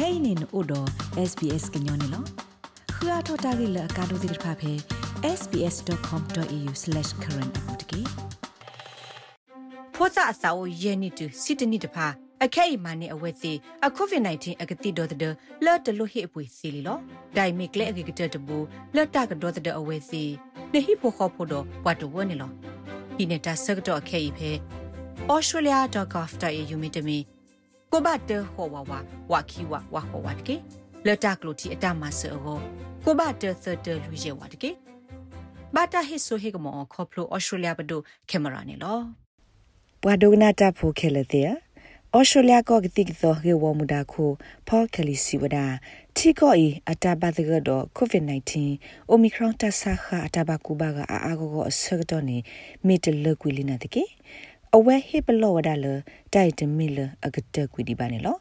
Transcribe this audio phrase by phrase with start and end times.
[0.00, 0.80] kainin odo
[1.30, 2.20] sbs gnyone lo
[2.94, 4.72] khua thota gi la ka do dir pha phe
[5.38, 8.00] sbs.com.au/current apotki
[9.94, 12.06] ဖောစာအစာအိုယေနီတူစီတနီတဖာ
[12.44, 13.52] အခဲအမာနေအဝဲစီ
[13.86, 15.20] အကိုဗစ် -19 အကတိဒေါ်တဲ့
[15.64, 16.98] လော်တလို့ဟိအပွေစီလီလော
[17.36, 18.56] ဒိုင်မီကလေအကကတတဘူ
[18.96, 20.22] လော်တာကဒေါ်တဲ့အဝဲစီ
[20.72, 22.50] နေဟိဖို့ခေါ်ဖို့တော့ဘတ်တော်ဝနေလော
[23.16, 24.50] ဒီနေတာဆက်တော့အခဲဤဖဲ
[25.32, 27.18] australia.gov.au မြင့်တမီ
[27.92, 28.92] ကိုဘတ်တဟောဝဝ
[29.32, 30.56] ဝခီဝဝဟောဝတ်ကေ
[31.06, 34.70] လော်တာကလို့တီအတမဆောကိုဘတ်တသတလူရဲဝတ်ကေ
[35.74, 38.00] ဘာတာဟိဆိုဟေကမောခေါပလို australia ဘဒို
[38.30, 38.98] ကင်မရာနေလော
[40.02, 41.50] ဘွာဒိုနာတာဖိုခဲလေတဲ့
[42.16, 44.24] ဩစတြေးလျကကတိကသောဟေဝမူဒါခု
[44.68, 45.66] ဖော်ကလီစီဝဒာ
[46.16, 48.50] တီကိုအီအတာဘတ်ကတော့ COVID-19
[49.12, 52.38] Omicron တဆခအတာဘကူဘာကအာအာကိုကိုအစကတော့နေ
[52.86, 54.04] မီတလကွီလီနာတကေ
[54.76, 55.86] အဝဲဟေပလောဝဒါလ
[56.34, 58.36] တိုက်တမီလအကတကွီဒီပါနေလော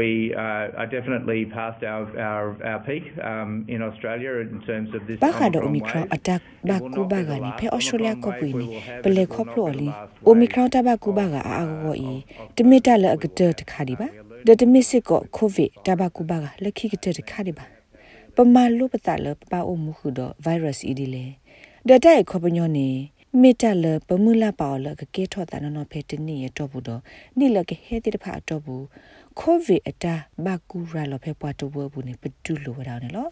[0.00, 0.10] We
[0.44, 5.16] uh, are definitely past our, our, our peak um, in Australia in terms of this
[5.24, 8.66] Baka do Omicron attack ba ku ba ga ni phe Australia ko pu ni
[9.04, 9.88] ple kho plo li
[10.30, 12.14] Omicron ta ba ku ba ga a a go i
[12.56, 14.08] timita la agata ta kha di ba
[14.46, 17.64] de timisi ko covid ta ba ku ba ga lakhi ka ta kha di ba
[18.36, 21.24] ပမာလုပတလပပအုံမှုခုတော့ virus ဤဒီလေ
[21.88, 22.88] ဒတဲ့ခေါပညောနေ
[23.40, 27.00] မေတလပမူလာပါလကကေထောတာနော်ဖေတနီရတော့ဘူးတော့
[27.38, 28.84] နိလကဟဲတိတဖာတော့ဘူး
[29.38, 33.30] ကိုဗစ်အတာဘကူရာလဖေပွားတူဘူးနေပတူလိုရအောင်နော်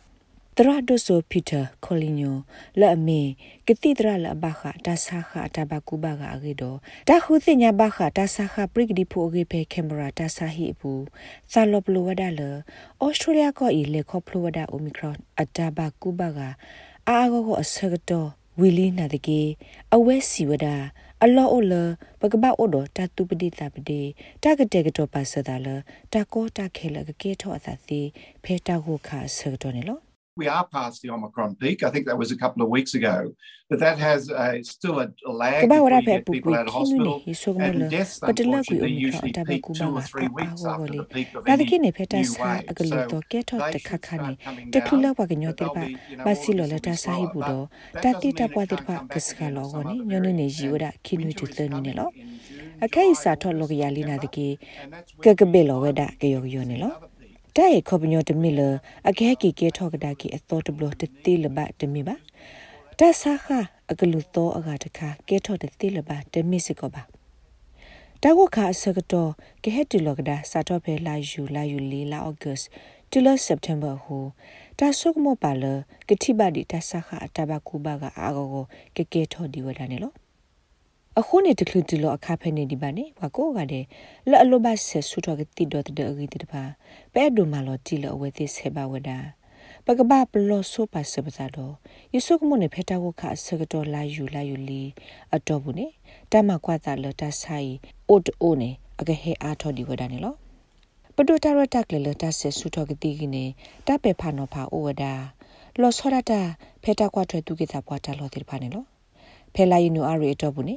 [0.56, 2.36] တရဒိုဆိုပီတာကိုလီညို
[2.80, 3.20] လာအမေ
[3.66, 11.02] ကတိတရလဘခတာဆာခတာဘကူဘကအဂေတော့တာခုစညာဘခတာဆာခပရိကဒီဖိုအဂေဖေကင်မရာတာဆာဟီဘူး
[11.52, 12.40] သလပလိုဝဒါလ
[13.04, 16.38] ဩစတြေးလျကိုအီလေခေါပလိုဝဒါအိုမီခရွန်အတာဘကူဘက
[17.08, 19.40] အာဂိုကိုအစကတော့ ဝီလီနာတကေ
[19.94, 20.76] အဝဲစီဝဒါ
[21.22, 21.74] အလောအိုလ
[22.20, 24.00] ပကပအိုဒတတုပတိတပတိ
[24.42, 25.68] တကတဲ့ကတော့ပါစဒါလ
[26.12, 28.00] တကောတခဲလကကေထောအသစီ
[28.42, 29.98] ဖေတာကိုခါဆကတော့နေလော
[30.39, 31.81] we are past the Omicron peak.
[31.83, 33.33] I think that was a couple of weeks ago.
[33.69, 37.23] But that has a, still a, a lag before you get people out of hospital.
[37.57, 41.91] And deaths, unfortunately, usually peak two or three weeks after the peak of any new
[41.97, 42.27] wave.
[42.27, 42.43] So
[42.75, 45.15] they should start coming down.
[45.15, 47.69] But they'll be, you know, obviously slower.
[47.93, 50.39] But that doesn't mean it can't come back again at some other very
[50.85, 52.11] extreme winter is coming in June.
[52.85, 54.47] အခိုင်စာထော်လောကရလီနာတကေ
[55.23, 56.93] ကကဘေလောဝဒကေယောယောနေလော
[57.60, 58.60] တဲ့ခေါပညောတမီလ
[59.08, 62.16] အခဲကီကေထောကဒါကီအသောတဘလတတိလဘတမီပါ
[62.98, 63.46] တဆာခ
[63.90, 67.02] အကလူသောအကတခါကေထောတတိလဘတမီစကောပါ
[68.22, 69.30] တဝခအစကတော့
[69.62, 72.60] ကေဟတူလောကဒါစာတော့ဖဲလာယူလာယူလီလာဩဂတ်
[73.10, 74.18] တူလစက်တမ်ဘာဟူ
[74.78, 75.64] တဆုကမောပါလ
[76.08, 78.46] ကတိပါဒီတဆာခအတဘကူဘာကအာဂော
[78.96, 80.12] ကေကေထောဒီဝဒနေလော
[81.18, 83.84] အခုနေတကလူတလအခါဖဲနေဒီပါနေဘာကိုကတဲ့
[84.30, 86.62] လအလိုဘဆက်ဆူတော့ကတိတော့တဲ့အဂီတပါ
[87.14, 89.18] ပဲဒုမလောတီလအဝဲသိဆေဘဝဒါ
[89.86, 91.74] ပကပပလောဆိုပါစပဇာတော့
[92.14, 94.82] ယေဆုကမုန်ဖေတာကိုခအစကတော့လာယူလာယူလီ
[95.34, 95.86] အတော့ဘူးနေ
[96.32, 97.72] တမကွာတာလတဆိုင်
[98.08, 100.34] အိုတအိုနေအကဟဲအားထော်ဒီဝဒါနေလော
[101.16, 103.44] ပဒိုတာရတက်လေလတဆဆူတော့ကတိကိနေ
[103.86, 105.12] တပေဖာနောဖာအိုဝဒါ
[105.80, 106.40] လောဆောရတာ
[106.82, 108.84] ဖေတာကွာထွဲသူကိတာပွားတာလောတိဖာနေလော
[109.54, 110.76] ဖဲလာယီနူအရီတော့ဘူးနေ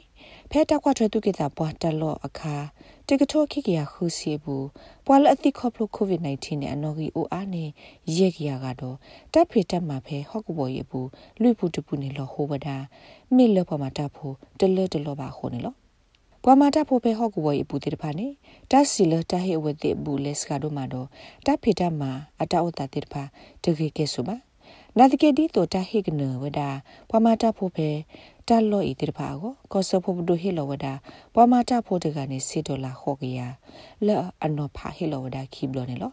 [0.50, 2.56] ဖဲတက်ကွာထွဲသူကိတာပွားတလောအခါ
[3.08, 4.68] တကထောခိကရခုစီဘူး
[5.06, 7.64] ပွာလအတိခေါပလိုကိုဗစ် -19 နဲ့အနော်ကြီးအိုအားနေ
[8.18, 8.98] ရက်ကြရကတော့
[9.34, 11.10] တပ်ဖေတက်မှာဖဲဟော့ကဘော်ရဘူး
[11.42, 12.78] လွိပူတပူနေလောဟိုဝဒါ
[13.36, 15.76] မိလပေါ်မှာတပ်ဖို့တလတလောပါခုန်နေလော
[16.44, 18.28] ပွာမာတာဖိုဖဲဟော့ကူဝေပူတိတဖာနေ
[18.72, 21.08] တတ်စီလတဟေဝတိဘူးလက်စကာဒိုမာတော့
[21.46, 22.12] တပ်ဖေတက်မှာ
[22.42, 23.24] အတောက်တာတိတဖာ
[23.64, 24.36] တကေကေဆိုပါ
[24.98, 26.70] နာတကေဒီတိုတာဟိကနဝဒါ
[27.10, 27.90] ပွာမာတာဖိုဖဲ
[28.48, 30.94] တလော့ဤတိတဖာကိုကောဆဖို့ဒိုဟီလောဝဒါ
[31.34, 33.40] ပွာမာတာဖို့တကနေစီဒေါ်လာခေါ်ကရ
[34.08, 36.12] လော့အနော်ဖာဟီလောဝဒါခိဘလောနေလော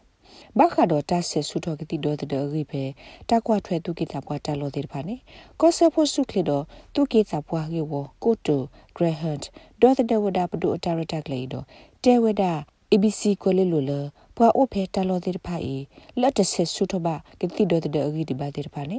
[0.58, 2.82] ဘခါတော့တဆဆူတော့ကတိတော့တဲ့ရိပဲ
[3.30, 5.16] တကွာထွဲသူကိတာပွားတလို့တဲ့ဖာနေ
[5.60, 6.64] ကောဆဖို့စုခလတော့
[6.94, 8.60] သူကိတာပွားရေဝကိုတို
[8.96, 9.40] ဂရဟန့်
[9.80, 11.64] ဒေါ်တဲ့ဝဒါပဒိုအတာရတက်လေတော့
[12.04, 12.52] တဲဝဒါ
[12.92, 13.92] ABC ကိုလေလိုလ
[14.40, 15.76] ပွာအိုဖေတလောတဲ့ဖာဤ
[16.20, 17.06] လက်တဆဆုထဘ
[17.40, 18.98] ကတိဒတဲ့အဂီဒီဘာတဲ့ဖာနေ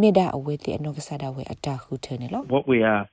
[0.00, 3.04] မေဒါအဝဲတဲ့အနောက်ကစားတာဝဲအတာခုထဲနေလော What we are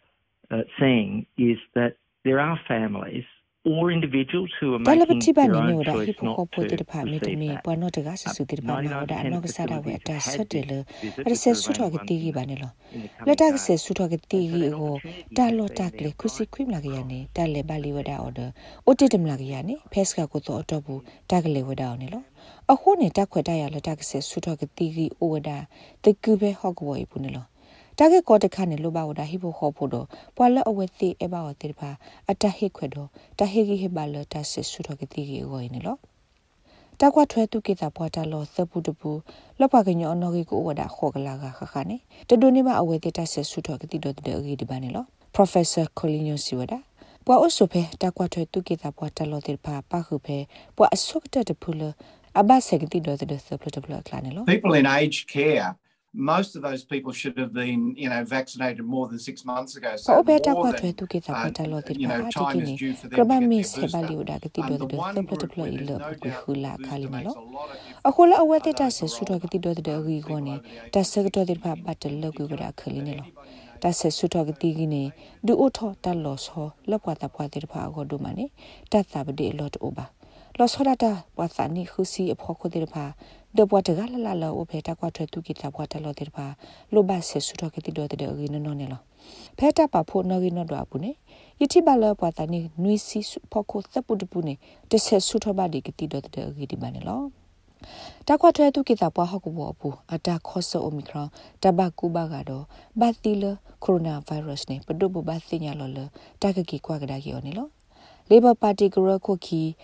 [0.54, 1.12] uh, seeing
[1.50, 1.92] is that
[2.26, 3.28] there are families
[3.66, 7.64] or individuals who are making their own choice not to receive that.
[7.64, 10.20] Pwa no daga su su dir pa no da no ga sa da we ta
[10.20, 10.86] sa de le
[11.26, 12.70] ar se su tho ga ti gi ba ne lo
[13.26, 15.00] la ta se su tho ga ti gi ho
[15.36, 17.92] ta lo ta kle khu si khwim la ga ya ne ta le ba li
[17.92, 18.54] wa da order
[18.86, 21.50] o ti dem la ga ya ne phes ka ko to to bu ta ga
[21.50, 22.24] le wa da ne lo
[22.74, 25.58] အခုနေတာခွတ်တရလတကဆဆူတော့ကတိဂီအိုဝဒါ
[26.04, 27.08] တကူပဲဟော့ကဝေး
[28.00, 30.08] ဘူးနော်တာဂက်ကောတခနဲ့လိုပါဝဒဟိဖို့ခေါ်ဖို့တော့
[30.38, 31.90] ပွာလအဝဲတိအဘောတေပါ
[32.30, 33.10] အတဟိခွဲတော့
[33.40, 36.00] တဟိဂိဟိပါလတဆစ်ဆူတော့ကတိကြီးကိုနေလို့
[37.00, 39.12] တာကွာထွဲသူကေတာပွားတာလောသပူတပူ
[39.60, 41.98] လောပါကညောနော်ကြီးကိုဝဒခောကလာကခခနေ
[42.30, 45.04] တဒိုနေမအဝဲတေတဆက်ဆူထောကတိတော့တဲ့အေဒီပါနေလော
[45.36, 46.80] professor colino siwada
[47.26, 50.38] ပွာအဆုဖေတာကွာထွဲသူကေတာပွားတာလောတေပါပါခုဖေ
[50.78, 51.82] ပွာအဆုကတဲ့တပူလ
[52.40, 55.70] အဘဆက်ကတိတော့တဲ့ဆပလတပလကလာနေလော people in aged care
[56.20, 59.92] most of those people should have been you know vaccinated more than 6 months ago
[59.98, 62.74] so beta kwa thwe tu ke ta pata lo ti pa ti ki ni
[63.16, 65.78] kraba mi se ba li oda ke ti do do to plo to plo i
[65.90, 67.34] lo ku hula khali na lo
[68.08, 70.60] a khola awe te ta se su do ke ti do de ri go ni
[70.94, 73.26] ta se ke to ti pa pa te lo ku ga khali ni lo
[73.84, 75.04] တဆက်ဆုထောကတိကိနေ
[75.46, 78.28] ဒူအိုထောတလောဆောလပွားတပွားတဲ့ဖာကိုဒုမ
[83.56, 86.46] နေတတ်တာပဒီလော့တိုဘာလောဆောဒတာပွားသနိခုစီအဖို့ခိုတဲ့ဖာဒပွားတကလလလောဖေတကွာထွဲသူကိတာပွားတလောတဲ့ဖာ
[86.94, 89.02] လိုဘဆက်ဆုထောကတိတော့တဲ့အင်းနော်နေလော
[89.58, 91.12] ဖဲတာပါဖို့နော်ကိနော်တော့ဘူးနေ
[91.62, 93.20] ယတိဘလပွားတနိနွီစီ
[93.52, 94.54] ဖို့ခိုသပုတပူနေ
[94.90, 97.22] တဆက်ဆုထောပါဒီကိတိတော့တဲ့အင်းဒီမနေလော
[98.28, 101.28] တကွာထွဲသူကိတာပွားဟောက်ဘောဘူးအတာခောဆအိုမီခရွန်
[101.64, 102.64] တဘကူဘာကတော့
[103.00, 103.44] ဘတ်တီလ
[103.84, 106.00] ကိုရိုနာဗိုင်းရပ်စ်နဲ့ပဒုဘဘသိညာလောလ
[106.42, 107.70] တကကီကွာကဒါကီအော်နေလော
[108.30, 109.76] Labour Party gura ko ki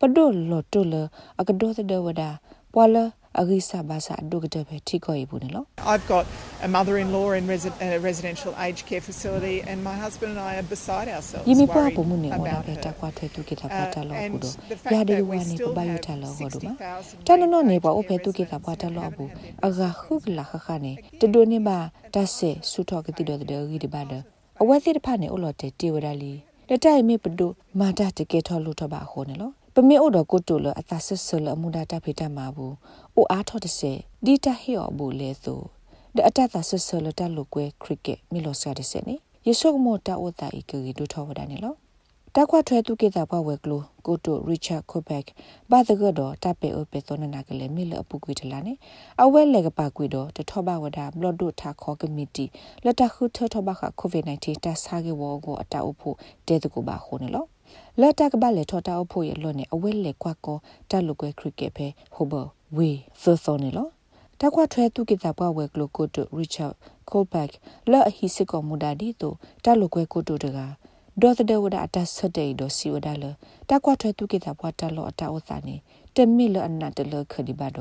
[0.00, 2.38] tanya pliasak siwada pado lo to lo akado de wada
[2.72, 6.26] pwala agisa basa dogde be thiko ibu ne lo I've got
[6.62, 10.62] a mother-in-law in resi a residential aged care facility and my husband and I are
[10.62, 13.68] beside ourselves yimi pa po mun ne ona be ta kwa the tu ki ta
[13.68, 14.48] pa ta lo ku do
[14.90, 16.74] ya de wa ne ko ba yu ta lo ho do ma
[17.24, 19.30] ta no no ne ba o pe tu ki ta pa ta lo bu
[19.62, 23.12] aga khu la kha kha ne to do ne ba ta se su tho ki
[23.12, 24.24] ti do de gi de ba de
[24.62, 26.32] အဝဲစီတဖာနေအလော်တေတေဝဒါလီ
[26.68, 27.46] လက်တိုင်မေပဒု
[27.78, 32.74] မာတာတကေထောလူထဘာခိုနေလော ပမေအိုတော်ကိုတူလအသဆဆလအမှုဒတာဖေတမှာဘူး
[33.16, 33.92] အိုအားထော့တစေ
[34.24, 35.60] ဒီတဟေောဘူးလေဆို
[36.16, 39.14] ဒအတသဆဆလတလူကွဲခရစ်ကက်မီလောဆာတစေနေ
[39.46, 41.74] ယေဆုမောတာအိုတာဤကေဒူထောဝဒနေလော
[42.34, 45.24] တကွာထွဲသူကေတာဘဝဲကလိုကိုတိုရစ်ချတ်ကိုဘက်
[45.70, 48.74] ဘာဒကတော့တပေအိုပေသောနနာကလေးမိလအပူကွေတလာနေ
[49.22, 52.44] အဝဲလေကပါကွေတော့တထောဘဝဒါဘလော့ဒိုထာခေါ်ကမတီ
[52.84, 56.16] လတခုထထဘခကိုဗစ် -19 တဆာကေဝကိုအတောက်ဖို့
[56.46, 57.48] တဲတကူပါခုန်နော်
[58.00, 60.58] လက်တကဘလေထောတာအဖို့ရလွတ်နေအဝဲလေကွာကော
[60.90, 62.34] တက်လူကွဲခရစ်ကက်ပဲဟိုဘ
[62.76, 62.90] ဝေ
[63.22, 63.88] သောသောနေလော
[64.40, 66.72] တကွာထွဲသူကိတာဘဝဲကလိုကိုတိုရစ်ချတ်
[67.10, 67.48] ကိုဘက်
[67.90, 69.32] လော့အဟီစစ်ကောမူဒါဒီတို
[69.64, 70.72] တက်လူကွဲကိုတိုတကား
[71.20, 73.24] ဒေါ်တဲ့ဝဒအတဆတဲ့ဒိုစီဝဒါလ
[73.70, 75.76] တကွာထွဲသူကိတာဘွားတလောအတအသနေ
[76.16, 77.78] တမီလအနတ်တလခဒီဘဒ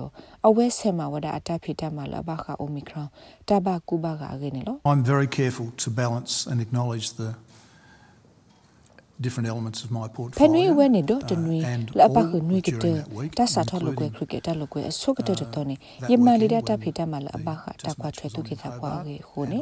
[0.48, 3.10] အဝဲဆမဝဒအတဖိတမလဘခအိုမီခရွန်
[3.50, 7.30] တဘကူဘကအဂနေလော I'm very careful to balance and acknowledge the
[9.24, 11.58] different elements of my portfolio ဖနွေဝဲနေတော့တနွေ
[12.00, 12.98] လပခနွေကတဲ့
[13.38, 15.76] တဆာထောလကွဲခရစ်ကတလကွဲအဆုကတဲ့တော့နေ
[16.12, 19.60] ယမလီဒတာဖိတမလအဘခတကွာထွဲသူကိတာဘွားကေခုနေ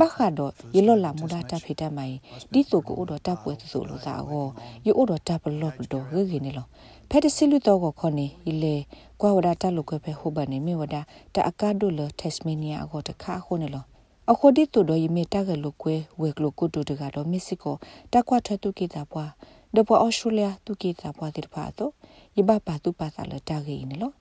[0.00, 2.14] ဘခတော့ယလောလာမူဒတာဖိတမိုင်
[2.52, 4.46] ဒီတုကိုတော့တပ်ပွဲသူလို့သာဟော
[4.86, 6.66] ယောတော့တပ်လော့တော့ဂေဂေနေလော
[7.10, 8.74] ဖက်တစီလူတော့ကိုခေါနေဤလေ
[9.20, 10.96] ကွာဝဒတာလကွဲပဲဟိုဘနေမြေဝဒ
[11.34, 13.84] တာအကာဒိုလတက်စမေးနီးယားကိုတခါခုနေလော
[14.32, 17.76] အခုဒီတူတော့ယမေတကလုကွဲဝဲကလုကုတူတကတော့မက်ဆီကို
[18.12, 19.30] တကွာထတူကိတာပွား
[19.74, 21.92] ဒပွားအော်စတြေးလျတူကိတာပွားတိဖာတော့
[22.38, 24.12] ယဘပါတူပါသာလတာဂိနေလော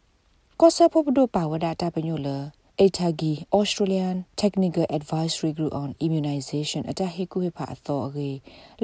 [0.59, 2.27] ကောဆပ်ဖို့ဒပါဝဒတာပညိုလ
[2.86, 8.30] ATAGI Australian Technical Advisory Group on Immunization အတဟိကုဟိဖာအသောအဂေ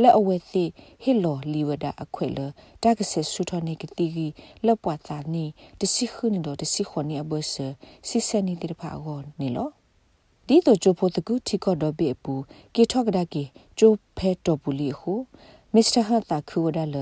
[0.01, 0.65] လက်အဝဲသိ
[1.03, 2.39] ဟီလောလီဝဒအခွေလ
[2.83, 4.27] တကဆဆုထနေကတိဂီ
[4.65, 5.45] လက်ပွားသာနီ
[5.79, 7.53] တစီခုနီတော့တစီခွန်နီအဘဆ
[8.07, 9.69] စီစနီတိဖာအောနေလော
[10.47, 12.33] ဒီတော့ချိုဖို့တကူတီကော့ဒဘေပူ
[12.75, 13.43] ကေထော့ကဒါကေ
[13.79, 15.13] ချိုဖဲတော်ပူလီဟု
[15.73, 16.97] မစ္စတာဟာတာခူဝဒါလ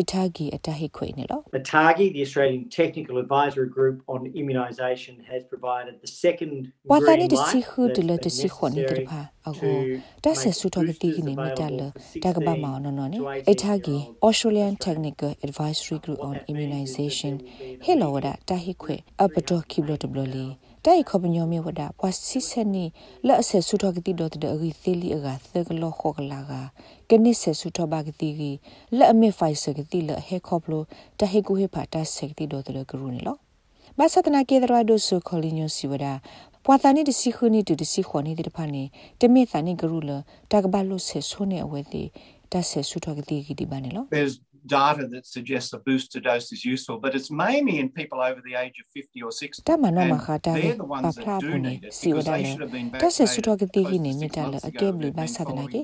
[0.00, 6.52] အထာဂီအတဟိခွေနေလော ATAGI the Australian Technical Advisory Group on Immunisation has provided the second
[6.90, 9.76] ဝါတနီတစီခုဒလတစီခွန်နေတဖာအကို
[10.24, 11.80] တဆဆူထောကတိကိနေမတလ
[12.24, 13.18] တကဘာမောင်နော်နေ
[13.52, 17.34] ATAGI Australian Technical Advisory Group on Immunisation
[17.84, 20.46] ဟေလောဝဒတဟိခွေအပတော်ခိဘလတဘလီ
[20.86, 22.84] တိုင်ခပညောမြေဝဒပွားစစ်စနီ
[23.26, 26.52] လက်အဆက်ဆုထောကတိတော့တဲ့အဂီသေးလီအကသကလောခောကလာက
[27.10, 28.42] ကနစ်ဆက်ဆုထောဘာကတိက
[28.96, 30.82] လက်အမေဖိုင်ဆကတိလက်ဟေခောပလို
[31.18, 33.36] တဟေကူဟေဖာတဆက်တိတော့တဲ့ဂရုနေလော
[33.98, 36.06] ဘာသတနာကေဒရဒိုဆုခေါလီညိုစီဝဒ
[36.64, 38.82] ပွာသနီတစီခုနီတူတစီခွန်နီတဲ့ဖာနေ
[39.20, 40.10] တမေသနီဂရုလ
[40.52, 42.02] တကဘလုဆက်ဆုနေအဝဲတိ
[42.52, 44.34] တဆက်ဆုထောကတိကဒီပါနေလော There's
[44.66, 48.54] data that suggests a booster dose is useful, but it's mainly in people over the
[48.54, 49.62] age of 50 or 60.
[49.62, 53.66] Tama no mahata le pa phla bune si oda le ta se su to ke
[53.72, 55.82] ti hi ne mi ta le ake bli ba sa na ke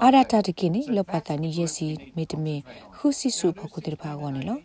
[0.00, 2.56] ara ta de ke ni lo pa ta ni yesi me de me
[2.98, 4.56] khu si su pho ku de pha go ne lo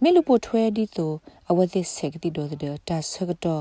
[0.00, 3.24] me lu po thwe di to awa de se ke ti do de ta sa
[3.24, 3.56] ga to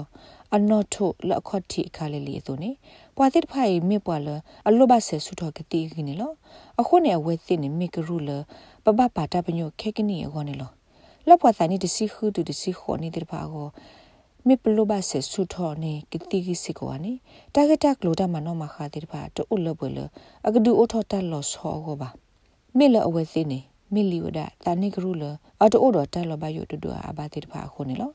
[0.55, 2.71] အနော့ထုလအခွတ်တီခါလေလီသူနေ
[3.15, 4.27] ပွာတိဖိုင်မေပွာလ
[4.67, 6.31] အလောဘဆေဆုထောကတိခင်းနေလော
[6.79, 8.29] အခုနေအဝဲသိနေမေကရူလ
[8.83, 10.71] ပပပါတာပညိုခေကနီအခေါ်နေလော
[11.27, 13.67] လပွားသနီတစီခုတူတစီခေါ်နေတဲ့ပါကို
[14.47, 17.11] မေပလိုဘာဆေဆူထောနေကတိကိစီကောနီ
[17.53, 19.97] တာဂက်တက်လိုတာမနောမခါတဲ့ပါတူလဘလ
[20.47, 22.09] အကဒူအိုထောတလောဆောကိုပါ
[22.77, 23.59] မေလအဝဲစင်းနေ
[23.93, 25.23] မီလီဝဒတာနိကရူလ
[25.63, 28.11] အတိုအိုတော်တက်လဘယုတူတူအဘာတဲ့ပါခုနေလော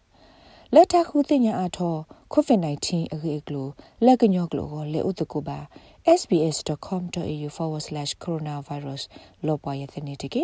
[0.75, 1.95] လက်ထခုတင်ညာအထော
[2.39, 3.69] COVID-19 အခေကလို
[4.07, 5.59] လက်ကညောကလိုကိုလေဥတကူပါ
[6.19, 9.03] sbs.com.au/coronavirus
[9.47, 10.43] လောပွားရတဲ့နေတကေ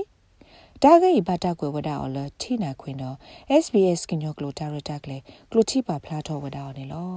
[0.82, 3.16] တာဂိဘတာကွယ်ဝဒါအော်လထိနာခွင်တော့
[3.64, 5.18] SBS ကညောကလိုတာရတာကလေ
[5.50, 7.10] ကလိုချိပါဖလားထောဝဒါအော်နေလော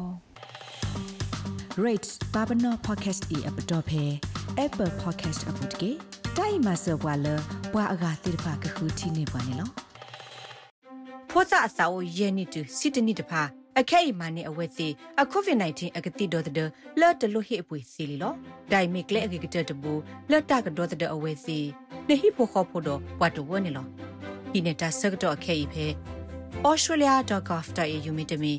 [1.86, 4.04] rates babano podcast e app dot phe
[4.66, 5.92] apple podcast app dot ke
[6.38, 7.34] dai ma so wa le
[7.76, 9.66] wa aga tir pa ka khu thi ne ba ne lo
[11.32, 13.44] ဖောစာအစာကိုရဲနေတူစစ်တနစ်တဖာ
[13.80, 14.88] အခဲအမှန်နဲ့အဝဲစီ
[15.22, 18.34] အကိုဗစ် -19 အကတိတော်တဲ့လော်တလို့ဟိအပွေစီလီလော
[18.72, 19.94] ဒိုင်မီကလေအကကတတဘူ
[20.32, 21.58] လော်တာကတော့တဲ့အဝဲစီ
[22.08, 23.86] နေဟိဖို့ခေါ်ဖို့တော့ဘတ်တော်ဝနေလော
[24.52, 25.86] ဒီနေတာဆက်တော့အခဲဤဖဲ
[26.68, 28.54] australia.gov.au မြင့်တမီ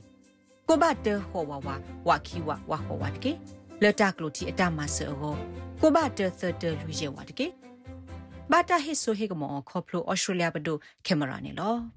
[0.69, 1.69] ကိုဘတ်တဟောဝဝ
[2.09, 3.33] ဝခီဝဝဟောဝတ်ကေ
[3.83, 5.13] လော်တာကလို့တီအတမဆော
[5.81, 7.47] ကိုဘတ်တသတလူရဲဝတ်ကေ
[8.51, 11.97] ဘာတာဟိဆိုဟေကမောခေါပလို australia ဘဒိုကင်မရာနေလော